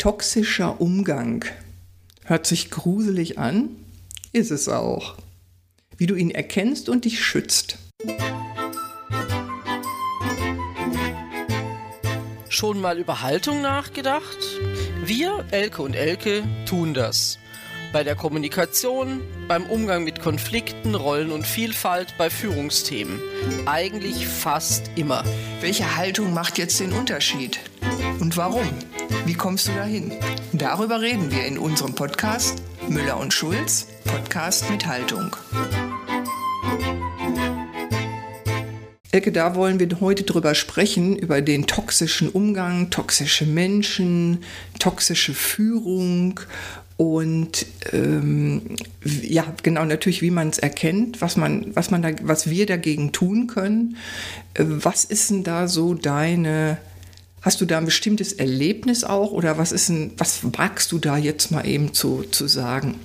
[0.00, 1.44] Toxischer Umgang.
[2.24, 3.68] Hört sich gruselig an,
[4.32, 5.16] ist es auch.
[5.98, 7.76] Wie du ihn erkennst und dich schützt.
[12.48, 14.38] Schon mal über Haltung nachgedacht?
[15.04, 17.38] Wir, Elke und Elke, tun das.
[17.92, 23.20] Bei der Kommunikation, beim Umgang mit Konflikten, Rollen und Vielfalt, bei Führungsthemen.
[23.66, 25.24] Eigentlich fast immer.
[25.60, 27.58] Welche Haltung macht jetzt den Unterschied?
[28.20, 28.68] Und warum?
[29.26, 30.12] Wie kommst du dahin?
[30.52, 35.34] Darüber reden wir in unserem Podcast Müller und Schulz, Podcast mit Haltung.
[39.12, 44.44] Elke, da wollen wir heute drüber sprechen, über den toxischen Umgang, toxische Menschen,
[44.78, 46.38] toxische Führung
[47.00, 48.76] und ähm,
[49.22, 53.10] ja, genau natürlich, wie man es erkennt, was man, was man da, was wir dagegen
[53.10, 53.96] tun können.
[54.52, 56.76] Äh, was ist denn da so deine
[57.40, 61.16] Hast du da ein bestimmtes Erlebnis auch oder was ist ein, was wagst du da
[61.16, 62.96] jetzt mal eben zu, zu sagen?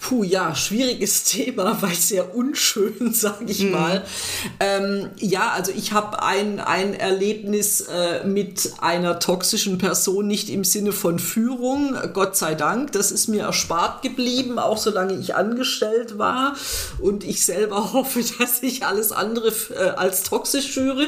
[0.00, 3.72] Puh, ja, schwieriges Thema, weil sehr unschön, sage ich mhm.
[3.72, 4.04] mal.
[4.60, 10.64] Ähm, ja, also ich habe ein, ein Erlebnis äh, mit einer toxischen Person, nicht im
[10.64, 12.92] Sinne von Führung, Gott sei Dank.
[12.92, 16.56] Das ist mir erspart geblieben, auch solange ich angestellt war.
[17.00, 21.06] Und ich selber hoffe, dass ich alles andere äh, als toxisch führe.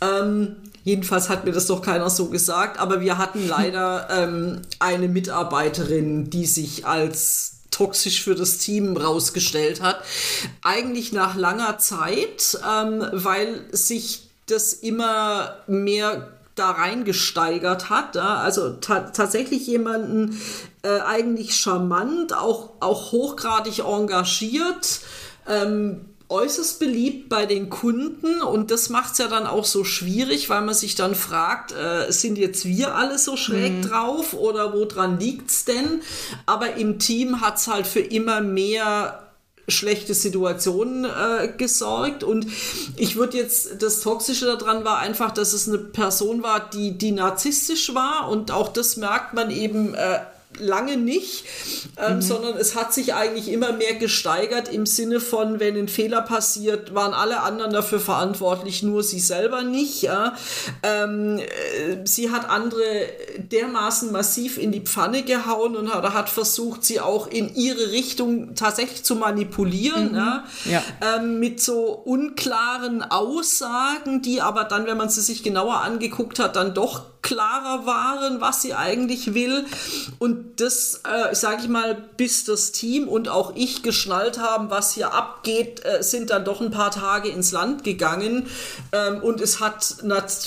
[0.00, 5.08] Ähm, Jedenfalls hat mir das doch keiner so gesagt, aber wir hatten leider ähm, eine
[5.08, 10.02] Mitarbeiterin, die sich als toxisch für das Team rausgestellt hat.
[10.62, 18.16] Eigentlich nach langer Zeit, ähm, weil sich das immer mehr da reingesteigert hat.
[18.16, 18.38] Ja?
[18.38, 20.40] Also ta tatsächlich jemanden
[20.82, 25.00] äh, eigentlich charmant, auch, auch hochgradig engagiert.
[25.46, 30.50] Ähm, äußerst beliebt bei den Kunden und das macht es ja dann auch so schwierig,
[30.50, 33.82] weil man sich dann fragt, äh, sind jetzt wir alle so schräg mhm.
[33.82, 36.02] drauf oder woran liegt es denn?
[36.44, 39.22] Aber im Team hat es halt für immer mehr
[39.68, 42.46] schlechte Situationen äh, gesorgt und
[42.96, 47.12] ich würde jetzt das Toxische daran war einfach, dass es eine Person war, die die
[47.12, 50.20] narzisstisch war und auch das merkt man eben äh,
[50.60, 51.44] lange nicht,
[51.96, 52.22] ähm, mhm.
[52.22, 56.94] sondern es hat sich eigentlich immer mehr gesteigert im Sinne von, wenn ein Fehler passiert,
[56.94, 60.02] waren alle anderen dafür verantwortlich, nur sie selber nicht.
[60.02, 60.34] Ja?
[60.82, 62.82] Ähm, äh, sie hat andere
[63.38, 68.54] dermaßen massiv in die Pfanne gehauen und hat, hat versucht, sie auch in ihre Richtung
[68.54, 70.16] tatsächlich zu manipulieren, mhm.
[70.16, 70.44] ja?
[70.64, 70.82] ja.
[71.16, 76.56] Ähm, mit so unklaren Aussagen, die aber dann, wenn man sie sich genauer angeguckt hat,
[76.56, 79.66] dann doch klarer waren, was sie eigentlich will.
[80.18, 84.94] Und das, äh, sage ich mal, bis das Team und auch ich geschnallt haben, was
[84.94, 88.46] hier abgeht, äh, sind dann doch ein paar Tage ins Land gegangen.
[88.92, 89.96] Ähm, und es hat,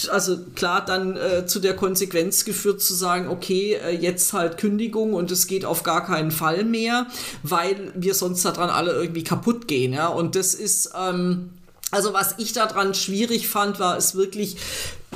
[0.09, 5.13] also klar, dann äh, zu der Konsequenz geführt zu sagen, okay, äh, jetzt halt Kündigung
[5.13, 7.06] und es geht auf gar keinen Fall mehr,
[7.44, 9.94] weil wir sonst daran alle irgendwie kaputt gehen.
[9.94, 10.08] Ja?
[10.08, 10.94] Und das ist...
[11.00, 11.52] Ähm,
[11.91, 14.57] also was ich daran schwierig fand, war es wirklich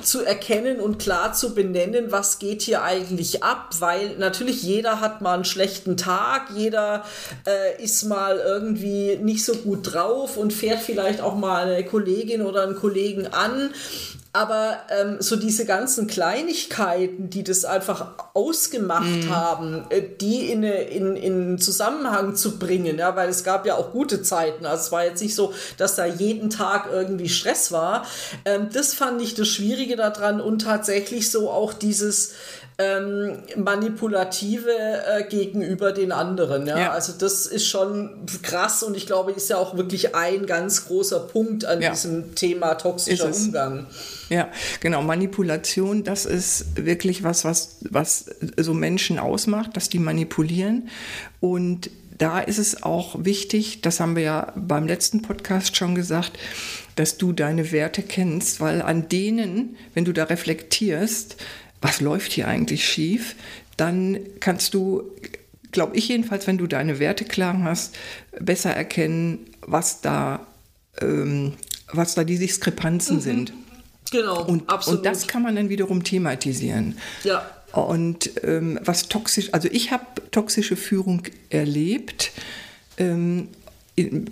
[0.04, 5.22] zu erkennen und klar zu benennen, was geht hier eigentlich ab, weil natürlich jeder hat
[5.22, 7.06] mal einen schlechten Tag, jeder
[7.48, 12.42] äh, ist mal irgendwie nicht so gut drauf und fährt vielleicht auch mal eine Kollegin
[12.42, 13.72] oder einen Kollegen an
[14.36, 19.30] aber ähm, so diese ganzen Kleinigkeiten, die das einfach ausgemacht mm.
[19.30, 23.94] haben, äh, die in, in, in Zusammenhang zu bringen, ja, weil es gab ja auch
[23.94, 24.66] gute Zeiten.
[24.66, 28.06] Also es war jetzt nicht so, dass da jeden Tag irgendwie Stress war.
[28.44, 32.34] Ähm, das fand ich das Schwierige daran und tatsächlich so auch dieses
[32.78, 36.68] ähm, manipulative äh, gegenüber den anderen.
[36.68, 36.78] Ja?
[36.78, 36.92] ja?
[36.92, 41.22] Also das ist schon krass und ich glaube, ist ja auch wirklich ein ganz großer
[41.22, 41.92] Punkt an ja.
[41.92, 43.86] diesem Thema toxischer Umgang.
[44.30, 44.50] Ja,
[44.82, 45.02] genau.
[45.04, 48.26] Manipulation, das ist wirklich was, was, was
[48.58, 50.90] so Menschen ausmacht, dass die manipulieren.
[51.40, 56.38] Und da ist es auch wichtig, das haben wir ja beim letzten Podcast schon gesagt,
[56.96, 61.38] dass du deine Werte kennst, weil an denen, wenn du da reflektierst,
[61.86, 63.36] was läuft hier eigentlich schief,
[63.78, 65.04] dann kannst du,
[65.72, 67.96] glaube ich jedenfalls, wenn du deine Werte klar hast,
[68.40, 70.48] besser erkennen, was da,
[71.00, 71.54] ähm,
[71.94, 73.22] was da die Diskrepanzen mhm.
[73.22, 73.54] sind.
[74.12, 75.00] Genau, und, absolut.
[75.00, 76.98] Und das kann man dann wiederum thematisieren.
[77.24, 77.46] Ja.
[77.72, 82.32] Und ähm, was toxisch, also ich habe toxische Führung erlebt,
[82.98, 83.50] ähm,
[83.96, 84.26] in,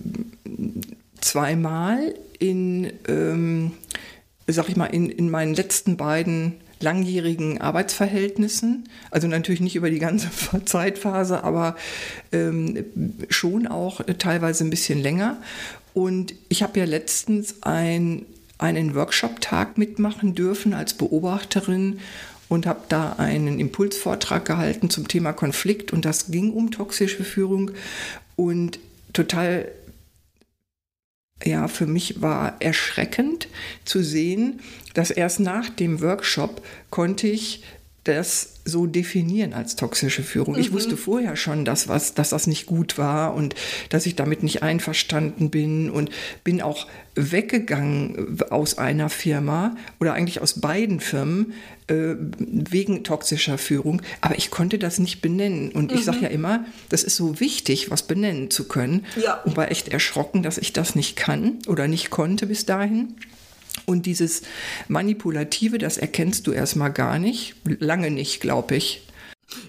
[1.22, 3.74] zweimal in, ähm,
[4.48, 10.00] sag ich mal, in, in meinen letzten beiden langjährigen Arbeitsverhältnissen, also natürlich nicht über die
[10.00, 10.30] ganze
[10.66, 11.76] Zeitphase, aber
[12.32, 12.86] ähm,
[13.30, 15.38] schon auch teilweise ein bisschen länger.
[15.94, 18.26] Und ich habe ja letztens ein,
[18.58, 22.00] einen Workshop-Tag mitmachen dürfen als Beobachterin
[22.50, 27.72] und habe da einen Impulsvortrag gehalten zum Thema Konflikt und das ging um toxische Führung
[28.36, 28.80] und
[29.14, 29.72] total
[31.44, 33.48] ja, für mich war erschreckend
[33.86, 34.62] zu sehen,
[34.94, 37.64] dass erst nach dem Workshop konnte ich
[38.04, 40.56] das so definieren als toxische Führung.
[40.56, 40.62] Mhm.
[40.62, 43.56] Ich wusste vorher schon, dass, was, dass das nicht gut war und
[43.90, 46.10] dass ich damit nicht einverstanden bin und
[46.44, 51.54] bin auch weggegangen aus einer Firma oder eigentlich aus beiden Firmen
[51.88, 54.02] äh, wegen toxischer Führung.
[54.22, 55.72] Aber ich konnte das nicht benennen.
[55.72, 55.98] Und mhm.
[55.98, 59.06] ich sage ja immer, das ist so wichtig, was benennen zu können.
[59.22, 59.42] Ja.
[59.44, 63.16] Und war echt erschrocken, dass ich das nicht kann oder nicht konnte bis dahin.
[63.86, 64.44] Und dieses
[64.88, 69.02] Manipulative, das erkennst du erstmal gar nicht, lange nicht, glaube ich.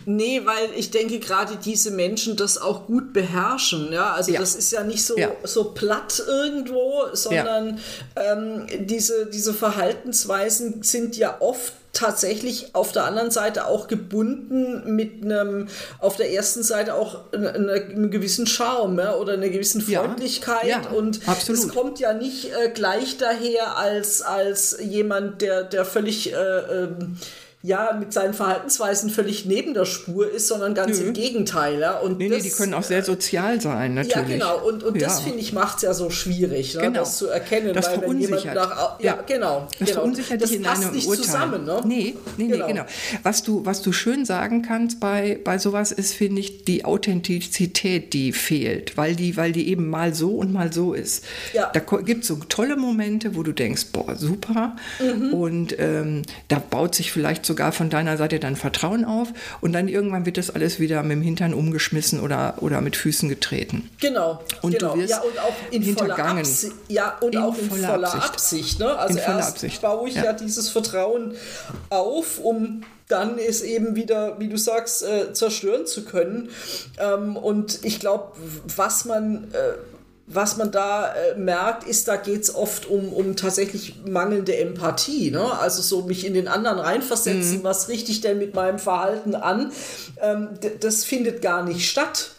[0.06, 3.92] Nee, weil ich denke, gerade diese Menschen das auch gut beherrschen.
[3.92, 4.40] Ja, also ja.
[4.40, 5.30] das ist ja nicht so, ja.
[5.42, 7.80] so platt irgendwo, sondern
[8.16, 8.32] ja.
[8.32, 15.24] ähm, diese, diese Verhaltensweisen sind ja oft tatsächlich auf der anderen Seite auch gebunden mit
[15.24, 15.68] einem,
[16.00, 20.64] auf der ersten Seite auch einem gewissen Charme ja, oder einer gewissen Freundlichkeit.
[20.64, 25.84] Ja, ja, und es kommt ja nicht äh, gleich daher als, als jemand, der, der
[25.84, 27.16] völlig äh, ähm,
[27.64, 31.06] ja mit seinen Verhaltensweisen völlig neben der Spur ist, sondern ganz Nö.
[31.06, 31.80] im Gegenteil.
[31.80, 31.98] Ja?
[31.98, 34.38] Und nee, das, nee, die können auch sehr sozial sein, natürlich.
[34.38, 34.68] Ja, genau.
[34.68, 35.08] Und, und ja.
[35.08, 36.82] das, finde ich, macht es ja so schwierig, ne?
[36.82, 37.00] genau.
[37.00, 37.72] das zu erkennen.
[37.72, 38.44] Das weil verunsichert.
[38.44, 39.66] Wenn nach, ja, ja, genau.
[39.78, 40.00] Das genau.
[40.00, 41.24] verunsichert das dich in einem nicht Urteil.
[41.24, 41.80] Zusammen, ne?
[41.86, 42.66] Nee, nee, genau.
[42.66, 42.84] nee, genau.
[43.22, 48.12] Was du, was du schön sagen kannst bei, bei sowas ist, finde ich, die Authentizität,
[48.12, 51.24] die fehlt, weil die, weil die eben mal so und mal so ist.
[51.54, 51.72] Ja.
[51.72, 54.76] Da gibt es so tolle Momente, wo du denkst, boah, super.
[55.00, 55.32] Mhm.
[55.32, 59.28] Und ähm, da baut sich vielleicht so sogar von deiner Seite dann Vertrauen auf
[59.60, 63.28] und dann irgendwann wird das alles wieder mit dem Hintern umgeschmissen oder, oder mit Füßen
[63.28, 63.88] getreten.
[64.00, 64.42] Genau.
[64.60, 64.94] Und genau.
[64.94, 66.44] du wirst ja, und auch in hintergangen.
[66.44, 68.34] Voller ja, und in auch in voller, voller Absicht.
[68.34, 68.96] Absicht ne?
[68.98, 69.82] Also in erst Absicht.
[69.82, 70.24] baue ich ja.
[70.24, 71.36] ja dieses Vertrauen
[71.90, 76.48] auf, um dann es eben wieder, wie du sagst, äh, zerstören zu können.
[76.98, 78.32] Ähm, und ich glaube,
[78.74, 79.74] was man äh,
[80.26, 85.30] was man da äh, merkt, ist, da geht es oft um, um tatsächlich mangelnde Empathie.
[85.30, 85.58] Ne?
[85.58, 87.64] Also so mich in den anderen reinversetzen, mhm.
[87.64, 89.70] was richte ich denn mit meinem Verhalten an,
[90.22, 90.48] ähm,
[90.80, 92.32] das findet gar nicht statt.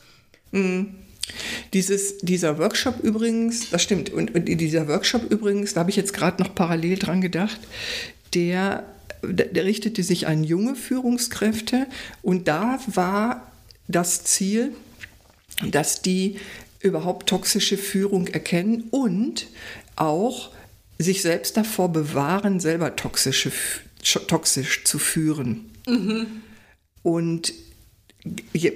[0.52, 0.96] Mhm.
[1.74, 6.14] Dieses, dieser Workshop übrigens, das stimmt, und, und dieser Workshop übrigens, da habe ich jetzt
[6.14, 7.60] gerade noch parallel dran gedacht,
[8.34, 8.84] der,
[9.24, 11.88] der richtete sich an junge Führungskräfte
[12.22, 13.52] und da war
[13.88, 14.74] das Ziel,
[15.72, 16.38] dass die
[16.86, 19.48] überhaupt toxische Führung erkennen und
[19.96, 20.52] auch
[20.98, 23.52] sich selbst davor bewahren, selber toxische,
[24.28, 25.66] toxisch zu führen.
[25.88, 26.28] Mhm.
[27.04, 27.54] Und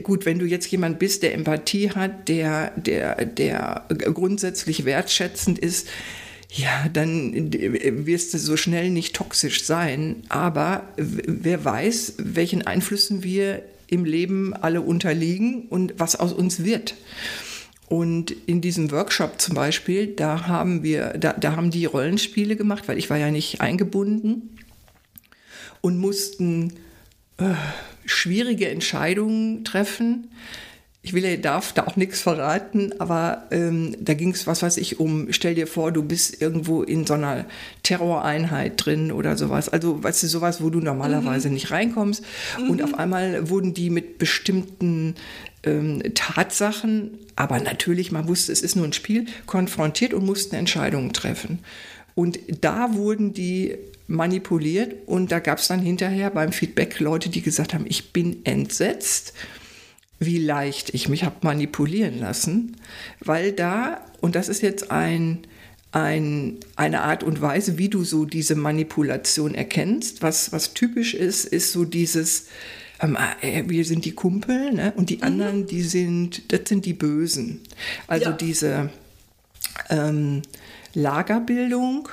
[0.04, 5.88] gut, wenn du jetzt jemand bist, der Empathie hat, der, der, der grundsätzlich wertschätzend ist,
[6.52, 7.54] ja, dann
[8.06, 10.24] wirst du so schnell nicht toxisch sein.
[10.30, 16.96] Aber wer weiß, welchen Einflüssen wir im Leben alle unterliegen und was aus uns wird.
[17.90, 22.88] Und in diesem Workshop zum Beispiel, da haben wir, da, da haben die Rollenspiele gemacht,
[22.88, 24.58] weil ich war ja nicht eingebunden
[25.82, 26.74] und mussten
[27.38, 27.56] äh,
[28.06, 30.30] schwierige Entscheidungen treffen.
[31.02, 35.00] Ich will, darf da auch nichts verraten, aber ähm, da ging es, was weiß ich,
[35.00, 37.46] um, stell dir vor, du bist irgendwo in so einer
[37.84, 39.70] Terroreinheit drin oder sowas.
[39.70, 41.54] Also, weißt du, sowas, wo du normalerweise mhm.
[41.54, 42.24] nicht reinkommst.
[42.62, 42.70] Mhm.
[42.70, 45.16] Und auf einmal wurden die mit bestimmten
[45.64, 51.14] ähm, Tatsachen, aber natürlich, man wusste, es ist nur ein Spiel, konfrontiert und mussten Entscheidungen
[51.14, 51.60] treffen.
[52.16, 53.76] Und da wurden die
[54.08, 58.44] manipuliert und da gab es dann hinterher beim Feedback Leute, die gesagt haben, ich bin
[58.46, 59.34] entsetzt,
[60.20, 62.76] wie leicht ich mich habe manipulieren lassen,
[63.20, 65.40] weil da, und das ist jetzt ein,
[65.92, 71.46] ein, eine Art und Weise, wie du so diese Manipulation erkennst, was, was typisch ist,
[71.46, 72.48] ist so dieses,
[73.02, 74.94] wir sind die Kumpel ne?
[74.96, 75.24] und die mhm.
[75.24, 77.62] anderen, die sind, das sind die Bösen.
[78.08, 78.32] Also ja.
[78.32, 78.90] diese
[79.90, 80.42] ähm,
[80.94, 82.10] Lagerbildung.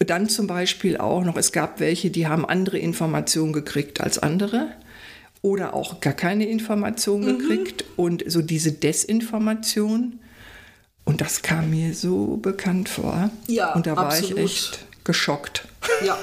[0.00, 4.68] Dann zum Beispiel auch noch, es gab welche, die haben andere Informationen gekriegt als andere
[5.40, 7.38] oder auch gar keine Informationen mhm.
[7.38, 10.20] gekriegt und so diese Desinformation.
[11.04, 13.30] Und das kam mir so bekannt vor.
[13.46, 14.38] Ja, und da war absolut.
[14.38, 15.68] ich echt geschockt.
[16.04, 16.18] Ja,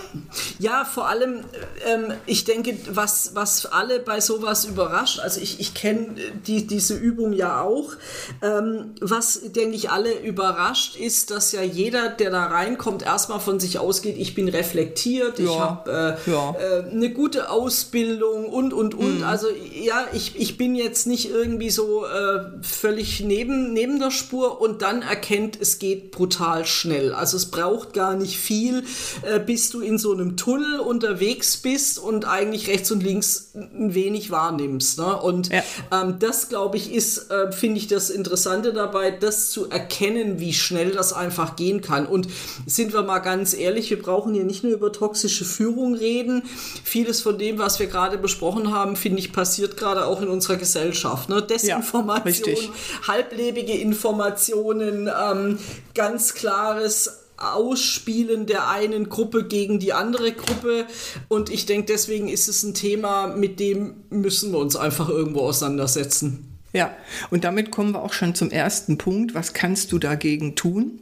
[0.60, 1.42] ja vor allem,
[1.86, 6.16] ähm, ich denke, was, was alle bei sowas überrascht, also ich, ich kenne
[6.48, 7.94] die, diese Übung ja auch,
[8.42, 13.60] ähm, was, denke ich, alle überrascht, ist, dass ja jeder, der da reinkommt, erstmal von
[13.60, 16.56] sich ausgeht, ich bin reflektiert, ja, ich habe äh, ja.
[16.60, 19.20] äh, eine gute Ausbildung und, und, und.
[19.20, 19.24] Mhm.
[19.24, 24.62] Also ja, ich, ich bin jetzt nicht irgendwie so äh, völlig neben, neben der Spur
[24.62, 27.14] und dann erkennt, es geht brutal schnell.
[27.14, 28.84] Also es braucht gar nicht viel,
[29.24, 33.94] äh, bis du in so einem Tunnel unterwegs bist und eigentlich rechts und links ein
[33.94, 34.98] wenig wahrnimmst.
[34.98, 35.22] Ne?
[35.22, 35.62] Und ja.
[35.92, 40.54] ähm, das, glaube ich, ist, äh, finde ich, das Interessante dabei, das zu erkennen, wie
[40.54, 42.06] schnell das einfach gehen kann.
[42.06, 42.30] Und
[42.66, 46.44] sind wir mal ganz ehrlich, wir brauchen hier nicht nur über toxische Führung reden.
[46.86, 50.56] Vieles von dem, was wir gerade besprochen haben, finde ich, passiert gerade auch in unserer
[50.56, 51.28] Gesellschaft.
[51.28, 51.42] Ne?
[51.42, 55.60] Desinformation, ja, halblebige Informationen, ähm,
[55.94, 60.86] ganz klares Ausspielen der einen Gruppe gegen die andere Gruppe.
[61.28, 65.42] Und ich denke, deswegen ist es ein Thema, mit dem müssen wir uns einfach irgendwo
[65.42, 66.48] auseinandersetzen.
[66.74, 66.96] Ja,
[67.30, 69.34] und damit kommen wir auch schon zum ersten Punkt.
[69.34, 71.00] Was kannst du dagegen tun?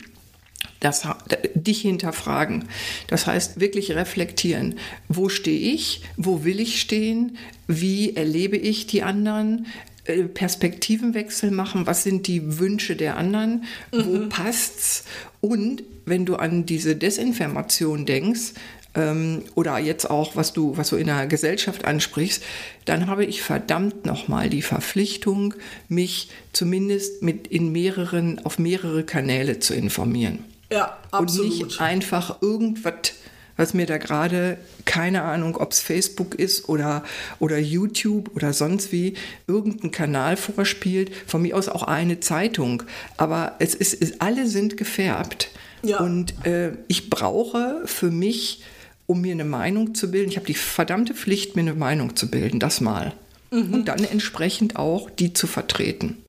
[0.80, 1.06] Das,
[1.54, 2.70] dich hinterfragen.
[3.08, 4.80] Das heißt, wirklich reflektieren.
[5.10, 6.04] Wo stehe ich?
[6.16, 7.38] Wo will ich stehen?
[7.68, 9.68] Wie erlebe ich die anderen?
[10.10, 11.86] Äh, Perspektivenwechsel machen.
[11.86, 13.66] Was sind die Wünsche der anderen?
[13.94, 14.06] Mhm.
[14.06, 15.04] Wo passt's?
[15.40, 18.54] Und wenn du an diese Desinformation denkst,
[18.96, 22.44] ähm, oder jetzt auch, was du, was du in der Gesellschaft ansprichst,
[22.86, 25.54] dann habe ich verdammt nochmal die Verpflichtung,
[25.88, 30.44] mich zumindest mit in mehreren, auf mehrere Kanäle zu informieren.
[30.72, 31.52] Ja, absolut.
[31.52, 33.14] Und nicht einfach irgendwas
[33.60, 37.04] was mir da gerade, keine Ahnung, ob es Facebook ist oder,
[37.40, 39.16] oder YouTube oder sonst wie,
[39.48, 41.12] irgendein Kanal vorspielt.
[41.28, 42.84] Von mir aus auch eine Zeitung.
[43.18, 45.52] Aber es ist, es, alle sind gefärbt.
[45.84, 46.00] Ja.
[46.00, 48.64] Und äh, ich brauche für mich,
[49.08, 52.32] um mir eine Meinung zu bilden, ich habe die verdammte Pflicht, mir eine Meinung zu
[52.32, 53.14] bilden, das mal.
[53.52, 53.74] Mhm.
[53.74, 56.24] Und dann entsprechend auch die zu vertreten.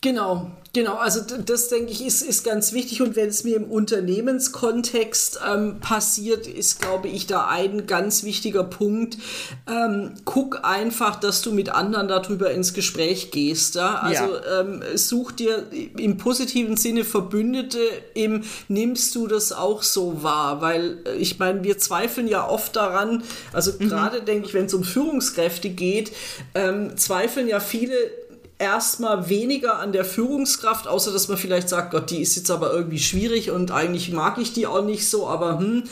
[0.00, 0.94] Genau, genau.
[0.94, 5.80] Also das denke ich ist, ist ganz wichtig und wenn es mir im Unternehmenskontext ähm,
[5.80, 9.18] passiert, ist, glaube ich, da ein ganz wichtiger Punkt.
[9.66, 13.74] Ähm, guck einfach, dass du mit anderen darüber ins Gespräch gehst.
[13.74, 13.96] Ja?
[13.96, 14.60] Also ja.
[14.60, 17.80] Ähm, such dir im positiven Sinne Verbündete,
[18.14, 22.76] im nimmst du das auch so wahr, weil äh, ich meine, wir zweifeln ja oft
[22.76, 23.88] daran, also mhm.
[23.88, 26.12] gerade denke ich, wenn es um Führungskräfte geht,
[26.54, 27.96] ähm, zweifeln ja viele
[28.58, 32.72] erstmal weniger an der Führungskraft, außer dass man vielleicht sagt, Gott, die ist jetzt aber
[32.72, 35.84] irgendwie schwierig und eigentlich mag ich die auch nicht so, aber hm,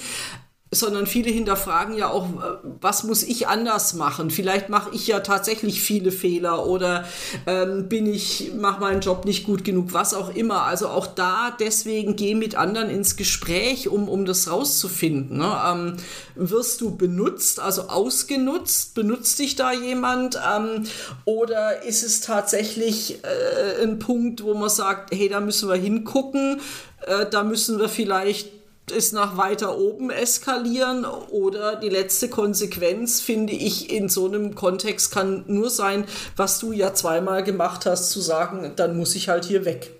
[0.79, 4.31] sondern viele hinterfragen ja auch, äh, was muss ich anders machen?
[4.31, 7.05] Vielleicht mache ich ja tatsächlich viele Fehler oder
[7.47, 10.63] ähm, bin ich, mache meinen Job nicht gut genug, was auch immer.
[10.63, 15.39] Also auch da deswegen geh mit anderen ins Gespräch, um, um das rauszufinden.
[15.39, 15.57] Ne?
[15.67, 15.97] Ähm,
[16.35, 18.95] wirst du benutzt, also ausgenutzt?
[18.95, 20.39] Benutzt dich da jemand?
[20.49, 20.85] Ähm,
[21.25, 26.61] oder ist es tatsächlich äh, ein Punkt, wo man sagt, hey, da müssen wir hingucken,
[27.07, 28.56] äh, da müssen wir vielleicht
[28.95, 35.11] es nach weiter oben eskalieren oder die letzte Konsequenz, finde ich, in so einem Kontext
[35.13, 36.05] kann nur sein,
[36.37, 39.91] was du ja zweimal gemacht hast, zu sagen, dann muss ich halt hier weg.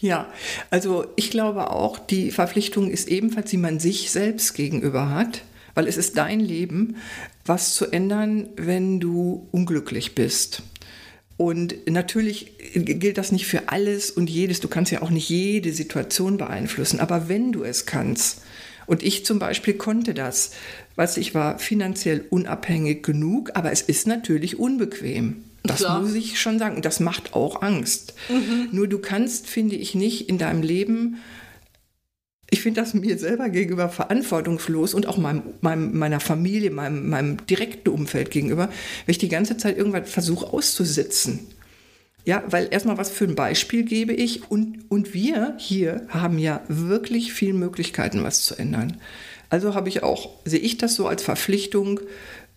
[0.00, 0.26] Ja,
[0.70, 5.42] also ich glaube auch, die Verpflichtung ist ebenfalls, die man sich selbst gegenüber hat,
[5.74, 6.96] weil es ist dein Leben,
[7.46, 10.62] was zu ändern, wenn du unglücklich bist.
[11.42, 14.60] Und natürlich gilt das nicht für alles und jedes.
[14.60, 17.00] Du kannst ja auch nicht jede Situation beeinflussen.
[17.00, 18.42] Aber wenn du es kannst,
[18.86, 20.52] und ich zum Beispiel konnte das,
[20.94, 25.42] was ich war finanziell unabhängig genug, aber es ist natürlich unbequem.
[25.64, 26.00] Das Klar.
[26.00, 26.76] muss ich schon sagen.
[26.76, 28.14] Und das macht auch Angst.
[28.28, 28.68] Mhm.
[28.70, 31.18] Nur du kannst, finde ich, nicht in deinem Leben
[32.52, 37.46] ich finde das mir selber gegenüber verantwortungslos und auch meinem, meinem, meiner Familie, meinem, meinem
[37.46, 38.68] direkten Umfeld gegenüber,
[39.06, 41.46] wenn ich die ganze Zeit irgendwas versuche auszusitzen.
[42.26, 46.60] Ja, weil erstmal was für ein Beispiel gebe ich und, und wir hier haben ja
[46.68, 48.98] wirklich viele Möglichkeiten, was zu ändern.
[49.48, 52.00] Also habe ich auch, sehe ich das so als Verpflichtung,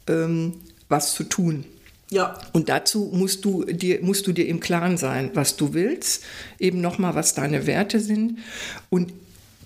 [0.08, 0.56] ähm,
[0.90, 1.64] was zu tun.
[2.12, 2.38] Ja.
[2.52, 6.26] Und dazu musst du dir, musst du dir im Klaren sein, was du willst,
[6.60, 8.40] eben nochmal, was deine Werte sind.
[8.90, 9.14] Und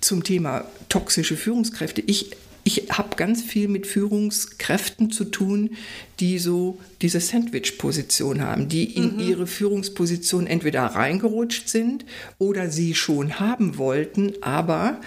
[0.02, 2.02] zum Thema toxische Führungskräfte.
[2.06, 2.32] Ich,
[2.64, 5.72] ich habe ganz viel mit Führungskräften zu tun,
[6.20, 9.20] die so diese Sandwich-Position haben, die in mhm.
[9.20, 12.06] ihre Führungsposition entweder reingerutscht sind
[12.38, 15.02] oder sie schon haben wollten, aber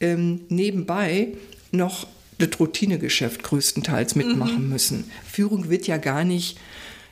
[0.00, 1.28] ähm, nebenbei
[1.70, 2.06] noch
[2.38, 4.68] das Routinegeschäft größtenteils mitmachen mhm.
[4.70, 5.04] müssen.
[5.30, 6.58] Führung wird ja gar nicht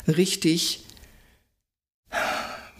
[0.08, 0.84] richtig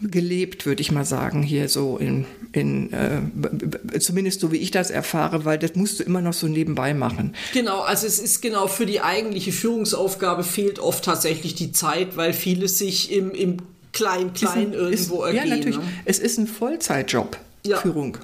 [0.02, 4.90] gelebt, würde ich mal sagen, hier so in, in äh, zumindest so wie ich das
[4.90, 7.34] erfahre, weil das musst du immer noch so nebenbei machen.
[7.52, 12.32] Genau, also es ist genau für die eigentliche Führungsaufgabe fehlt oft tatsächlich die Zeit, weil
[12.32, 13.58] viele sich im, im
[13.92, 15.48] Klein-Klein irgendwo ist, ergehen.
[15.48, 15.78] Ja, natürlich.
[15.78, 15.84] Ne?
[16.04, 17.36] Es ist ein Vollzeitjob.
[17.64, 17.78] Ja.
[17.78, 18.18] Führung.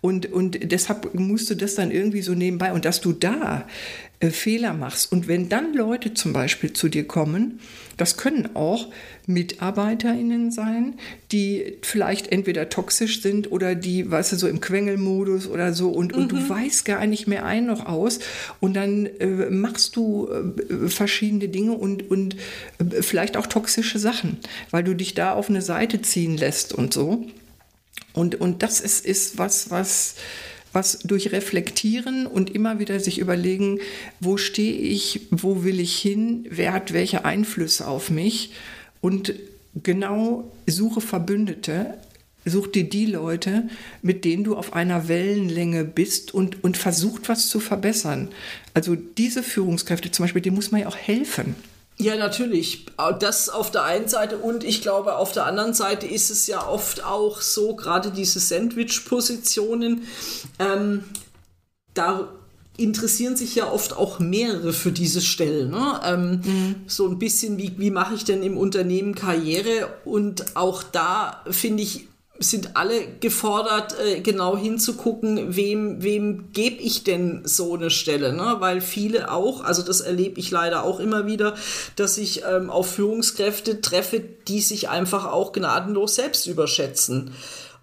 [0.00, 2.72] Und, und deshalb musst du das dann irgendwie so nebenbei.
[2.72, 3.66] Und dass du da
[4.20, 5.12] äh, Fehler machst.
[5.12, 7.60] Und wenn dann Leute zum Beispiel zu dir kommen,
[7.96, 8.88] das können auch
[9.26, 10.94] MitarbeiterInnen sein,
[11.30, 16.16] die vielleicht entweder toxisch sind oder die, weißt du, so im Quengelmodus oder so und,
[16.16, 16.22] mhm.
[16.22, 16.48] und du mhm.
[16.48, 18.20] weißt gar nicht mehr ein noch aus
[18.58, 22.36] und dann äh, machst du äh, verschiedene Dinge und, und
[22.78, 24.38] äh, vielleicht auch toxische Sachen,
[24.70, 27.26] weil du dich da auf eine Seite ziehen lässt und so.
[28.18, 30.16] Und, und das ist, ist was, was
[30.72, 33.80] was durch Reflektieren und immer wieder sich überlegen,
[34.20, 38.52] wo stehe ich, wo will ich hin, wer hat welche Einflüsse auf mich
[39.00, 39.32] und
[39.82, 41.94] genau suche Verbündete,
[42.44, 43.68] such dir die Leute,
[44.02, 48.28] mit denen du auf einer Wellenlänge bist und, und versucht was zu verbessern.
[48.74, 51.54] Also diese Führungskräfte zum Beispiel, denen muss man ja auch helfen.
[52.00, 52.86] Ja, natürlich.
[53.18, 56.66] Das auf der einen Seite und ich glaube, auf der anderen Seite ist es ja
[56.66, 60.02] oft auch so, gerade diese Sandwich-Positionen,
[60.60, 61.04] ähm,
[61.94, 62.28] da
[62.76, 65.70] interessieren sich ja oft auch mehrere für diese Stellen.
[65.70, 66.00] Ne?
[66.04, 66.74] Ähm, mhm.
[66.86, 69.88] So ein bisschen, wie, wie mache ich denn im Unternehmen Karriere?
[70.04, 72.06] Und auch da finde ich,
[72.40, 78.56] sind alle gefordert, äh, genau hinzugucken, wem, wem gebe ich denn so eine Stelle, ne?
[78.60, 81.54] Weil viele auch, also das erlebe ich leider auch immer wieder,
[81.96, 87.32] dass ich ähm, auf Führungskräfte treffe, die sich einfach auch gnadenlos selbst überschätzen.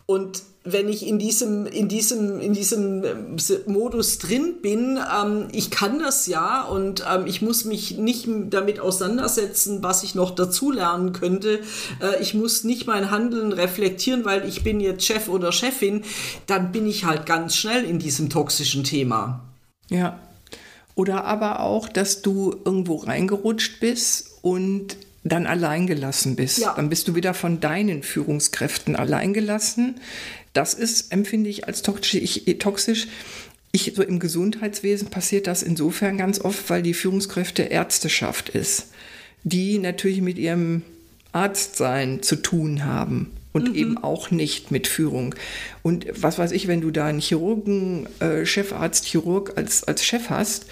[0.06, 5.70] Und wenn ich in diesem, in diesem, in diesem ähm, Modus drin bin, ähm, ich
[5.70, 11.14] kann das ja und ähm, ich muss mich nicht damit auseinandersetzen, was ich noch dazulernen
[11.14, 11.60] könnte.
[12.02, 16.04] Äh, ich muss nicht mein Handeln reflektieren, weil ich bin jetzt Chef oder Chefin,
[16.48, 19.42] dann bin ich halt ganz schnell in diesem toxischen Thema.
[19.90, 20.20] Ja.
[20.96, 26.60] Oder aber auch, dass du irgendwo reingerutscht bist und dann alleingelassen bist.
[26.60, 26.74] Ja.
[26.76, 29.96] Dann bist du wieder von deinen Führungskräften alleingelassen.
[30.54, 32.22] Das ist, empfinde ich als toxisch.
[32.46, 33.08] Ich, toxisch.
[33.72, 38.92] Ich, so im Gesundheitswesen passiert das insofern ganz oft, weil die Führungskräfte Ärzteschaft ist,
[39.44, 40.84] die natürlich mit ihrem
[41.34, 43.76] Arztsein zu tun haben und mhm.
[43.76, 45.34] eben auch nicht mit Führung.
[45.82, 50.30] Und was weiß ich, wenn du da einen Chirurgen, äh, Chefarzt, Chirurg als, als Chef
[50.30, 50.68] hast,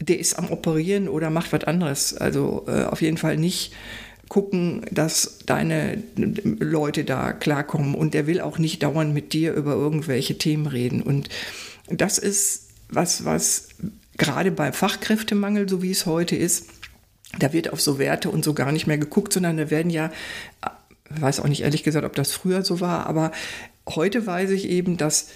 [0.00, 2.16] der ist am Operieren oder macht was anderes.
[2.16, 3.72] Also äh, auf jeden Fall nicht
[4.28, 7.94] gucken, dass deine Leute da klarkommen.
[7.94, 11.02] Und der will auch nicht dauernd mit dir über irgendwelche Themen reden.
[11.02, 11.28] Und
[11.88, 13.68] das ist was, was
[14.16, 16.66] gerade beim Fachkräftemangel, so wie es heute ist,
[17.38, 20.10] da wird auf so Werte und so gar nicht mehr geguckt, sondern da werden ja,
[21.14, 23.32] ich weiß auch nicht ehrlich gesagt, ob das früher so war, aber
[23.88, 25.28] heute weiß ich eben, dass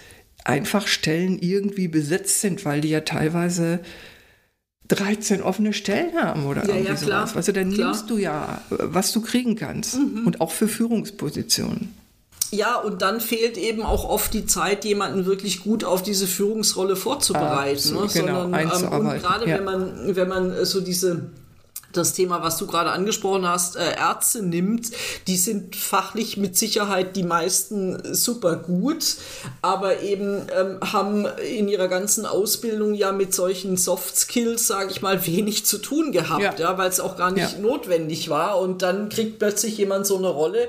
[0.44, 3.80] einfach Stellen irgendwie besetzt sind, weil die ja teilweise
[4.88, 7.26] 13 offene Stellen haben oder ja, irgendwie ja, klar.
[7.26, 7.46] sowas.
[7.46, 7.88] Du, dann klar.
[7.88, 9.96] nimmst du ja, was du kriegen kannst.
[9.96, 10.26] Mhm.
[10.26, 11.94] Und auch für Führungspositionen.
[12.50, 16.94] Ja, und dann fehlt eben auch oft die Zeit, jemanden wirklich gut auf diese Führungsrolle
[16.94, 17.96] vorzubereiten.
[17.96, 18.08] Ah, ne?
[18.12, 19.56] genau, Sondern, ähm, und gerade ja.
[19.56, 21.30] wenn man, wenn man so diese
[21.96, 24.90] das Thema, was du gerade angesprochen hast, äh, Ärzte nimmt,
[25.26, 29.16] die sind fachlich mit Sicherheit die meisten super gut,
[29.62, 35.02] aber eben ähm, haben in ihrer ganzen Ausbildung ja mit solchen Soft Skills, sage ich
[35.02, 37.58] mal, wenig zu tun gehabt, ja, ja weil es auch gar nicht ja.
[37.58, 38.58] notwendig war.
[38.60, 40.68] Und dann kriegt plötzlich jemand so eine Rolle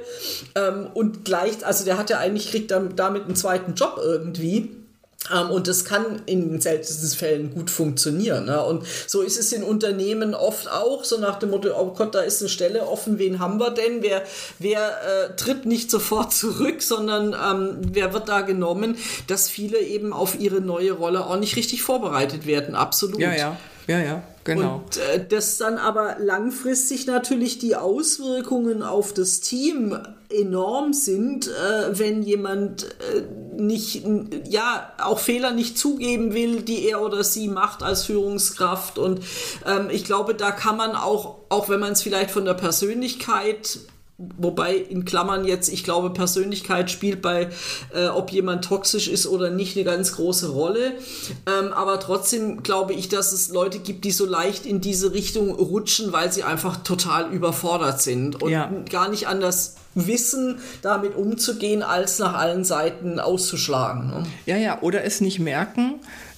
[0.55, 4.84] ähm, und gleicht, also der hat ja eigentlich kriegt dann damit einen zweiten Job irgendwie.
[5.33, 8.45] Ähm, und das kann in seltensten Fällen gut funktionieren.
[8.45, 8.63] Ne?
[8.63, 12.21] Und so ist es in Unternehmen oft auch, so nach dem Motto, oh Gott, da
[12.21, 14.01] ist eine Stelle offen, wen haben wir denn?
[14.01, 14.23] Wer,
[14.59, 20.13] wer äh, tritt nicht sofort zurück, sondern ähm, wer wird da genommen, dass viele eben
[20.13, 22.75] auf ihre neue Rolle auch nicht richtig vorbereitet werden.
[22.75, 23.19] Absolut.
[23.19, 23.57] Ja, ja,
[23.87, 24.23] ja, ja.
[24.45, 24.83] Genau.
[24.85, 29.97] Und äh, das dann aber langfristig natürlich die Auswirkungen auf das Team
[30.29, 33.23] enorm sind, äh, wenn jemand äh,
[33.59, 34.03] nicht,
[34.47, 38.99] ja, auch Fehler nicht zugeben will, die er oder sie macht als Führungskraft.
[38.99, 39.21] Und
[39.65, 43.79] ähm, ich glaube, da kann man auch, auch wenn man es vielleicht von der Persönlichkeit
[44.17, 47.49] Wobei in Klammern jetzt, ich glaube, Persönlichkeit spielt bei,
[47.93, 50.93] äh, ob jemand toxisch ist oder nicht, eine ganz große Rolle.
[51.45, 55.51] Ähm, aber trotzdem glaube ich, dass es Leute gibt, die so leicht in diese Richtung
[55.51, 58.71] rutschen, weil sie einfach total überfordert sind und ja.
[58.89, 64.07] gar nicht anders wissen, damit umzugehen, als nach allen Seiten auszuschlagen.
[64.07, 64.23] Ne?
[64.45, 65.95] Ja, ja, oder es nicht merken.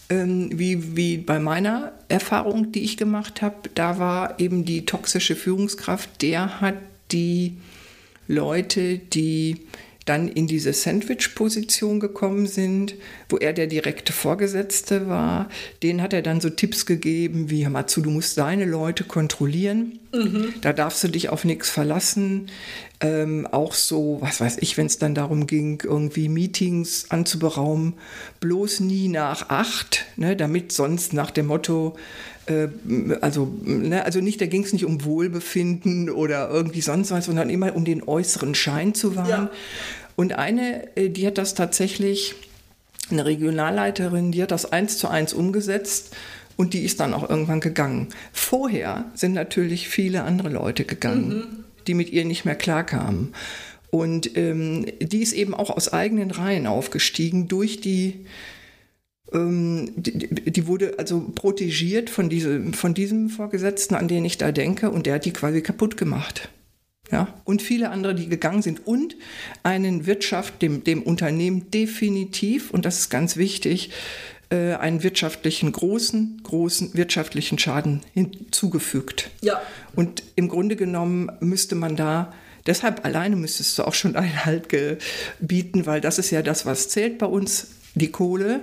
[0.09, 5.35] Ähm, wie, wie bei meiner Erfahrung, die ich gemacht habe, da war eben die toxische
[5.35, 6.75] Führungskraft, der hat
[7.11, 7.57] die
[8.27, 9.67] Leute, die
[10.07, 12.95] dann in diese Sandwich-Position gekommen sind,
[13.29, 15.49] wo er der direkte Vorgesetzte war.
[15.83, 19.03] Den hat er dann so Tipps gegeben wie, hör mal zu, du musst deine Leute
[19.03, 19.99] kontrollieren.
[20.13, 20.53] Mhm.
[20.61, 22.47] Da darfst du dich auf nichts verlassen.
[22.99, 27.93] Ähm, auch so, was weiß ich, wenn es dann darum ging, irgendwie Meetings anzuberaumen,
[28.39, 31.95] bloß nie nach acht, ne, damit sonst nach dem Motto,
[32.47, 32.69] äh,
[33.21, 37.51] also, ne, also nicht, da ging es nicht um Wohlbefinden oder irgendwie sonst was, sondern
[37.51, 39.29] immer um den äußeren Schein zu wahren.
[39.29, 39.51] Ja.
[40.15, 42.33] Und eine, äh, die hat das tatsächlich,
[43.11, 46.15] eine Regionalleiterin, die hat das eins zu eins umgesetzt
[46.55, 48.07] und die ist dann auch irgendwann gegangen.
[48.33, 51.27] Vorher sind natürlich viele andere Leute gegangen.
[51.29, 53.33] Mhm die mit ihr nicht mehr klarkamen.
[53.89, 58.25] Und ähm, die ist eben auch aus eigenen Reihen aufgestiegen durch die,
[59.31, 64.51] ähm, die, die, wurde also protegiert von, diese, von diesem Vorgesetzten, an den ich da
[64.51, 66.49] denke, und der hat die quasi kaputt gemacht.
[67.09, 69.15] Ja, und viele andere, die gegangen sind und
[69.63, 73.91] einen Wirtschaft, dem, dem Unternehmen definitiv, und das ist ganz wichtig,
[74.49, 79.29] äh, einen wirtschaftlichen, großen, großen wirtschaftlichen Schaden hinzugefügt.
[79.41, 79.61] Ja.
[79.95, 82.33] Und im Grunde genommen müsste man da
[82.67, 87.17] Deshalb alleine müsstest du auch schon Einhalt gebieten, weil das ist ja das, was zählt
[87.17, 88.59] bei uns, die Kohle.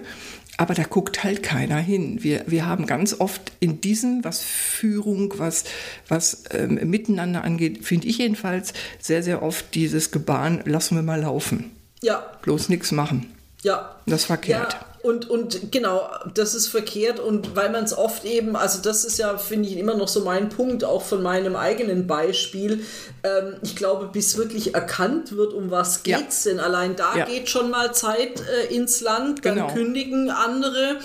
[0.57, 2.23] Aber da guckt halt keiner hin.
[2.23, 5.65] Wir, wir haben ganz oft in diesem, was Führung, was,
[6.07, 11.23] was ähm, Miteinander angeht, finde ich jedenfalls sehr, sehr oft dieses Gebaren, lassen wir mal
[11.23, 11.73] laufen.
[12.03, 12.25] Ja.
[12.43, 13.33] Bloß nichts machen.
[13.63, 13.97] Ja.
[14.07, 14.75] Das ist verkehrt.
[14.75, 14.94] Ja.
[15.05, 19.19] Und, und genau, das ist verkehrt und weil man es oft eben, also das ist
[19.19, 22.87] ja, finde ich, immer noch so mein Punkt, auch von meinem eigenen Beispiel.
[23.23, 26.53] Ähm, ich glaube, bis wirklich erkannt wird, um was geht es ja.
[26.53, 26.61] denn.
[26.61, 27.27] Allein da ja.
[27.27, 29.75] geht schon mal Zeit äh, ins Land, dann genau.
[29.75, 30.97] kündigen andere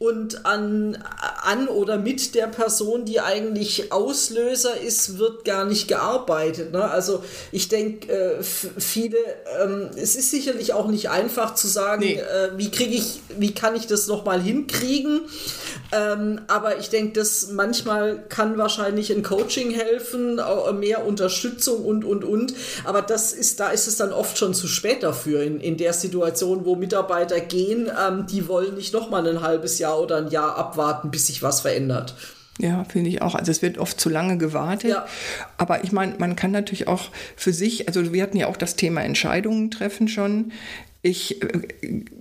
[0.00, 1.02] und an,
[1.46, 6.72] an oder mit der Person, die eigentlich Auslöser ist, wird gar nicht gearbeitet.
[6.72, 6.82] Ne?
[6.90, 9.18] Also ich denke, äh, viele,
[9.62, 12.14] ähm, es ist sicherlich auch nicht einfach zu sagen, nee.
[12.14, 15.22] äh, wie kriege ich, wie kann ich das nochmal hinkriegen?
[15.92, 20.40] Ähm, aber ich denke, dass manchmal kann wahrscheinlich ein Coaching helfen,
[20.78, 22.54] mehr Unterstützung und, und, und.
[22.84, 25.92] Aber das ist, da ist es dann oft schon zu spät dafür in, in der
[25.92, 30.56] Situation, wo Mitarbeiter gehen, ähm, die wollen nicht nochmal ein halbes Jahr oder ein Jahr
[30.56, 32.14] abwarten, bis sich was verändert.
[32.58, 33.34] Ja, finde ich auch.
[33.34, 34.90] Also es wird oft zu lange gewartet.
[34.90, 35.06] Ja.
[35.58, 38.76] Aber ich meine, man kann natürlich auch für sich, also wir hatten ja auch das
[38.76, 40.52] Thema Entscheidungen treffen schon.
[41.02, 41.60] Ich äh,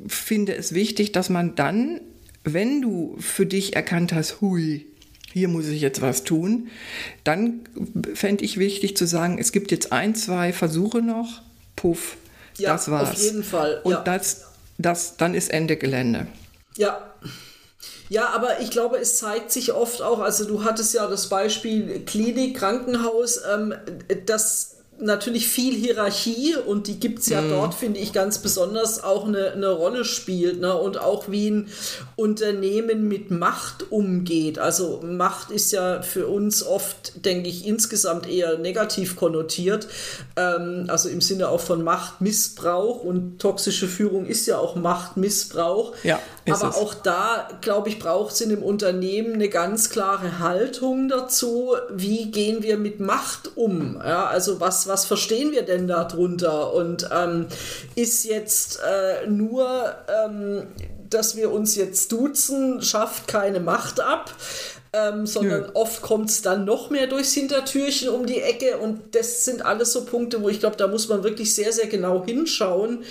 [0.07, 2.01] finde es wichtig, dass man dann,
[2.43, 4.85] wenn du für dich erkannt hast, hui,
[5.31, 6.67] hier muss ich jetzt was tun,
[7.23, 7.61] dann
[8.13, 11.41] fände ich wichtig zu sagen, es gibt jetzt ein, zwei Versuche noch,
[11.75, 12.17] puff,
[12.57, 13.11] ja, das war's.
[13.11, 13.81] Auf jeden Fall.
[13.83, 14.01] Und ja.
[14.01, 14.45] das,
[14.77, 16.27] das, dann ist Ende Gelände.
[16.77, 17.14] Ja.
[18.09, 22.05] Ja, aber ich glaube, es zeigt sich oft auch, also du hattest ja das Beispiel
[22.05, 23.73] Klinik, Krankenhaus, ähm,
[24.25, 27.49] dass natürlich viel Hierarchie und die gibt es ja mm.
[27.49, 30.61] dort, finde ich, ganz besonders auch eine, eine Rolle spielt.
[30.61, 30.73] Ne?
[30.73, 31.67] Und auch wie ein
[32.15, 34.57] Unternehmen mit Macht umgeht.
[34.57, 39.87] Also Macht ist ja für uns oft, denke ich, insgesamt eher negativ konnotiert.
[40.37, 45.93] Ähm, also im Sinne auch von Machtmissbrauch und toxische Führung ist ja auch Machtmissbrauch.
[46.03, 46.75] Ja, Aber es.
[46.75, 51.73] auch da, glaube ich, braucht es in dem Unternehmen eine ganz klare Haltung dazu.
[51.89, 53.99] Wie gehen wir mit Macht um?
[54.03, 56.73] Ja, also was was, verstehen wir denn darunter?
[56.73, 57.47] Und ähm,
[57.95, 60.63] ist jetzt äh, nur, ähm,
[61.09, 64.31] dass wir uns jetzt duzen, schafft keine Macht ab.
[64.93, 65.69] Ähm, sondern ja.
[65.73, 69.91] oft kommt es dann noch mehr durchs Hintertürchen um die Ecke und das sind alles
[69.91, 73.03] so Punkte, wo ich glaube, da muss man wirklich sehr, sehr genau hinschauen,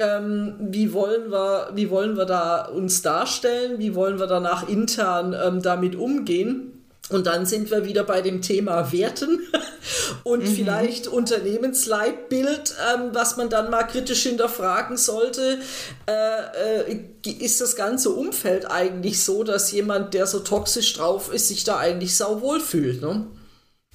[0.00, 5.32] ähm, wie, wollen wir, wie wollen wir da uns darstellen, wie wollen wir danach intern
[5.40, 6.77] ähm, damit umgehen.
[7.10, 9.40] Und dann sind wir wieder bei dem Thema Werten
[10.24, 10.46] und mhm.
[10.46, 15.58] vielleicht Unternehmensleitbild, ähm, was man dann mal kritisch hinterfragen sollte.
[16.06, 21.48] Äh, äh, ist das ganze Umfeld eigentlich so, dass jemand, der so toxisch drauf ist,
[21.48, 23.00] sich da eigentlich sauwohl fühlt?
[23.00, 23.26] Ne?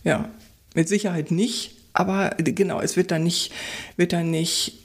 [0.04, 0.30] Ja,
[0.74, 1.78] mit Sicherheit nicht.
[1.94, 3.52] Aber genau, es wird dann nicht,
[3.98, 4.83] wird dann nicht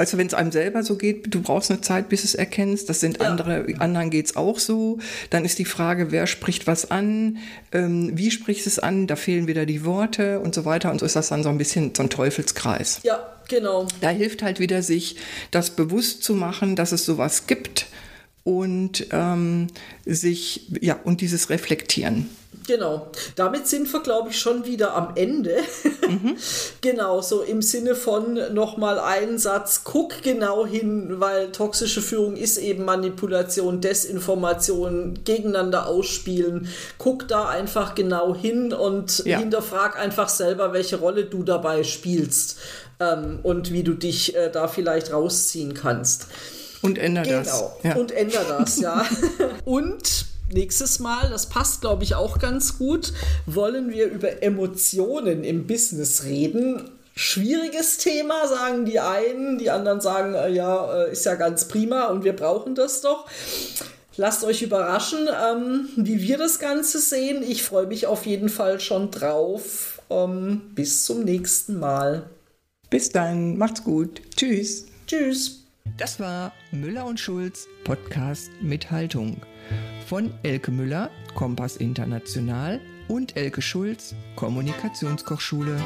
[0.00, 2.88] also wenn es einem selber so geht, du brauchst eine Zeit, bis es erkennst.
[2.88, 3.28] Das sind ja.
[3.28, 4.98] andere, anderen geht es auch so.
[5.28, 7.36] Dann ist die Frage, wer spricht was an,
[7.70, 10.90] ähm, wie sprichst es an, da fehlen wieder die Worte und so weiter.
[10.90, 13.00] Und so ist das dann so ein bisschen so ein Teufelskreis.
[13.02, 13.86] Ja, genau.
[14.00, 15.16] Da hilft halt wieder, sich
[15.50, 17.86] das bewusst zu machen, dass es sowas gibt
[18.42, 19.66] und ähm,
[20.06, 22.30] sich, ja, und dieses Reflektieren.
[22.66, 23.08] Genau.
[23.36, 25.56] Damit sind wir, glaube ich, schon wieder am Ende.
[26.08, 26.36] Mhm.
[26.80, 32.58] genau, so im Sinne von nochmal einen Satz, guck genau hin, weil toxische Führung ist
[32.58, 36.68] eben Manipulation, Desinformation, gegeneinander ausspielen.
[36.98, 39.38] Guck da einfach genau hin und ja.
[39.38, 42.58] hinterfrag einfach selber, welche Rolle du dabei spielst
[42.98, 46.26] ähm, und wie du dich äh, da vielleicht rausziehen kannst.
[46.82, 47.38] Und änder genau.
[47.38, 47.64] das.
[47.82, 47.96] Ja.
[47.96, 49.04] Und änder das, ja.
[49.64, 53.12] und nächstes Mal, das passt glaube ich auch ganz gut,
[53.46, 56.90] wollen wir über Emotionen im Business reden.
[57.14, 62.06] Schwieriges Thema, sagen die einen, die anderen sagen, äh, ja, äh, ist ja ganz prima
[62.06, 63.26] und wir brauchen das doch.
[64.16, 67.42] Lasst euch überraschen, ähm, wie wir das Ganze sehen.
[67.42, 70.02] Ich freue mich auf jeden Fall schon drauf.
[70.10, 72.28] Ähm, bis zum nächsten Mal.
[72.90, 74.20] Bis dann, macht's gut.
[74.36, 74.86] Tschüss.
[75.06, 75.64] Tschüss.
[75.96, 79.36] Das war Müller und Schulz Podcast mit Haltung
[80.06, 85.80] von Elke Müller, Kompass International und Elke Schulz, Kommunikationskochschule.